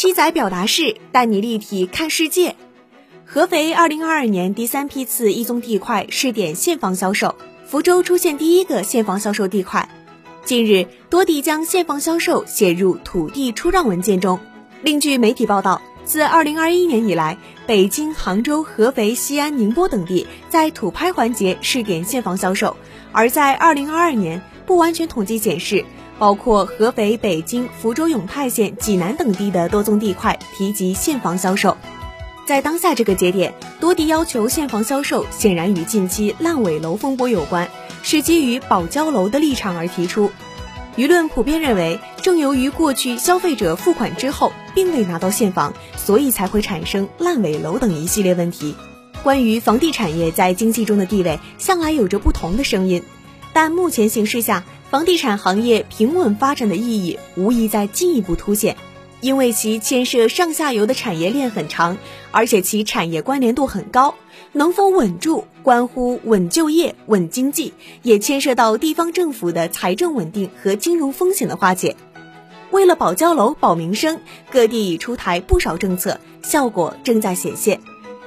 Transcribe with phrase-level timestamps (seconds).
[0.00, 2.56] 七仔表达式带你立体看世界。
[3.26, 7.34] 合肥二零二二年第三批次一宗地块试点现房销售，
[7.66, 9.86] 福州出现第一个现房销售地块。
[10.42, 14.40] 近日，多地将现房销售写入土地出让文件中。
[14.80, 17.36] 另据媒体报道，自二零二一年以来，
[17.66, 22.74] 北京、杭州、合肥、西安、宁波等地在土拍环节试点现房销售，
[23.12, 25.84] 而在二零二二年，不完全统计显示，
[26.20, 31.78] 包括合肥、北京、福州永泰县、济南等地的多宗地块提及现房销售。
[32.46, 37.70] 在当下这个节点，多地要求现房销售，显然与近期烂尾楼风波有关。
[38.02, 40.30] 是基于保交楼的立场而提出，
[40.94, 48.74] 舆论普遍认为，正由于过去消费者付款之后并未拿到现房，所以才会产生烂尾楼等一系列问题。
[49.22, 53.02] 关于房地产业在经济中的地位，向来有着不同的声音，
[53.54, 58.76] 但目前形势下，房地产行业平稳发展的意义无疑在进一步凸显。
[59.20, 61.98] 因为其牵涉上下游的产业链很长，
[62.30, 64.14] 而且其产业关联度很高，
[64.52, 71.96] 能否稳住关乎稳就业、稳经济，也牵涉到地方政府的财政稳定和金融风险的化解。
[72.70, 77.78] 为了保交楼、保民生，各地已出台不少政策，效果正在显现。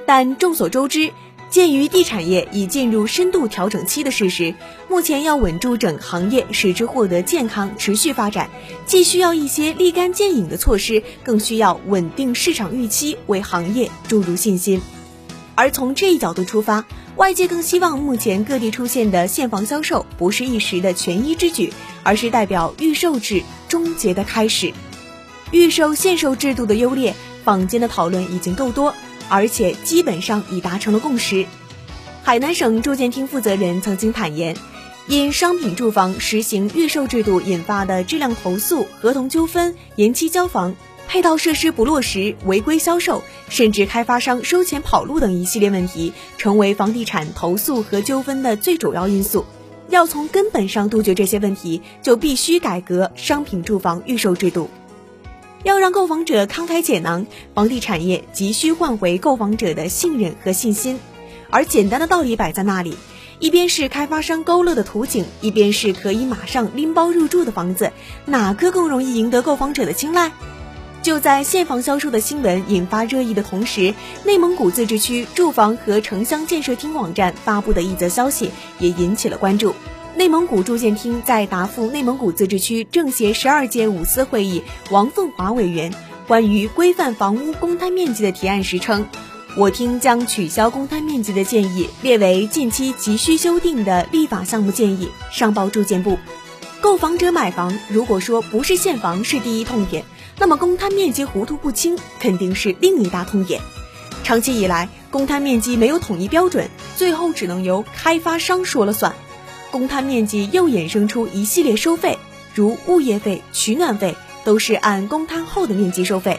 [0.06, 1.10] 但众所周知。
[1.54, 4.56] 鉴于地产业已进入深度调整期的事实，
[4.88, 8.50] 目前要稳住整行业，使之获得健康持续发展，
[8.86, 14.82] 既需要一些立竿见影的措施，更需要稳定市场预期，为行业注入信心。
[15.54, 24.72] 而从这一角度出发，外界更希望目前各地出现的现房销售不是一时的权宜之举，而是代表预售制终结的开始。
[25.52, 28.92] 预售限售制度的优劣，坊间的讨论已经够多。
[29.28, 31.46] 而且基本上已达成了共识。
[32.22, 34.56] 海南省住建厅负责人曾经坦言，
[35.06, 40.74] 因商品住房实行预售制度引发的质量投诉、合同纠纷、延期交房、
[41.06, 49.44] 配套设施不落实、违规销售，甚至开发商收钱跑路等一系列问题，成为房地产投诉和纠纷的最主要因素。
[49.90, 54.70] 要从根本上杜绝这些问题，就必须改革商品住房预售制度。
[55.64, 61.00] 要让购房者慷慨解囊，房地产业急需换回购房者的信任和信心。
[61.48, 62.98] 而简单的道理摆在那里：
[63.38, 67.92] 一边是开发商勾勒的图景，一边是可以马上拎包入住的房子，
[68.26, 70.32] 哪个更容易赢得购房者的青睐？
[71.02, 73.94] 就在现房销售的新闻引发热议的同时，
[74.24, 78.50] 内蒙古自治区住房和城乡建设厅网站发布的一则消息
[78.80, 79.74] 也引起了关注。
[80.16, 85.92] 内蒙古住建厅在答复内蒙古自治区政协十二届五次会议王凤华委员
[86.28, 89.06] 关于规范房屋公摊面积的提案时称，
[89.56, 96.16] 我厅将取消公摊面积的建议列为近期急需修订的立法项目建议，上报住建部。
[96.80, 100.04] 购房者买房，如果说不是现房是第一痛点，
[100.38, 103.60] 那么公摊面积糊涂不清肯定是另一大痛点。
[104.22, 109.12] 长期以来，公摊面积没有统一标准，最后只能由开发商说了算。
[109.74, 112.16] 公摊面积又衍生出一系列收费，
[112.54, 114.14] 如物业费、取暖费，
[114.44, 116.38] 都是按公摊后的面积收费。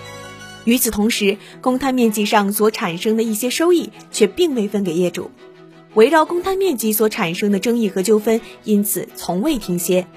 [0.63, 5.31] 与此同时，公摊面积上所产生的一些收益却并未分给业主。
[5.95, 10.07] 围绕公摊面积所产生的争议和纠纷，因此从未停歇。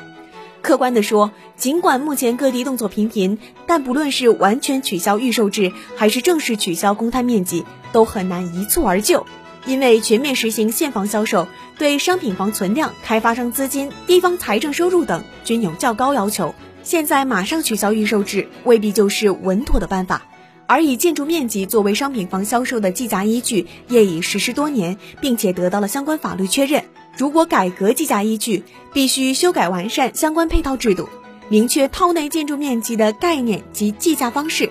[0.62, 9.26] 客观地说，尽管目前各地动作频频，但不论是完全取消预售制，还是正式取消公摊面积，都很难一蹴而就。
[9.68, 11.46] 因为全面实行现房销售，
[11.76, 16.54] 对商品房存量、开发商资金、地方财政收入等均有较高要求。
[16.82, 20.22] 现在马上取消预售制，未必就是稳妥的办法。
[20.66, 26.82] 而以建筑面积作为商品房销售的计价依据，业已实施多年，并且得到了相关法律确认。
[27.18, 28.64] 如果改革计价依据，
[28.94, 31.10] 必须修改完善相关配套制度，
[31.50, 34.70] 明确套内建筑面积的概念及计价方式，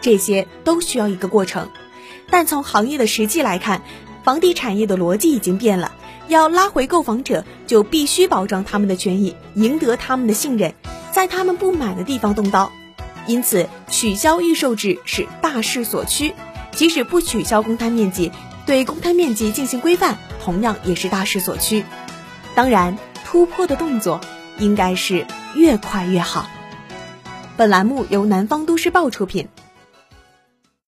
[0.00, 1.68] 这些都需要一个过程。
[2.30, 3.80] 但从行业的实际来看，
[4.28, 5.90] 房地产业的逻辑已经变了，
[6.28, 10.74] 要拉回购房者，就必须保障他们的权益，赢得他们的信任，
[11.10, 12.70] 在他们不满的地方动刀。
[13.26, 16.34] 因此，取消预售制是大势所趋。
[16.72, 18.30] 即使不取消公摊面积，
[18.66, 21.82] 对公摊面积进行规范，同样也是大势所趋。
[22.54, 24.20] 当然，突破的动作
[24.58, 26.50] 应该是越快越好。
[27.56, 29.48] 本栏目由南方都市报出品。